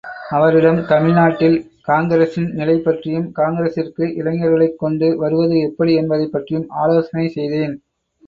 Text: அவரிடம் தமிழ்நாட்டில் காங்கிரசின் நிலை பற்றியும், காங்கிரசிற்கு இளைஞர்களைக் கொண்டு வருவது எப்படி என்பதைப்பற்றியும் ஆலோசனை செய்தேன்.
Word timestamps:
அவரிடம் 0.31 0.79
தமிழ்நாட்டில் 0.85 1.57
காங்கிரசின் 1.81 2.47
நிலை 2.51 2.77
பற்றியும், 2.77 3.27
காங்கிரசிற்கு 3.35 4.03
இளைஞர்களைக் 4.15 4.79
கொண்டு 4.79 5.17
வருவது 5.17 5.59
எப்படி 5.59 5.93
என்பதைப்பற்றியும் 5.97 6.67
ஆலோசனை 6.79 7.27
செய்தேன். 7.29 7.75